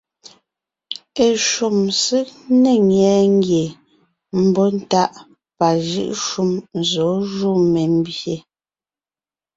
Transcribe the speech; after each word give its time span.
Eshúm 1.27 1.79
ség 2.01 2.27
ne 2.61 2.71
ńnyɛɛ 2.79 3.19
ngie 3.35 3.65
mbɔ́ntáʼ 4.45 5.13
pajʉ́ʼ 5.57 6.11
shúm 6.25 6.51
zɔ̌ 6.89 7.09
jú 7.33 7.49
membyè. 7.71 8.35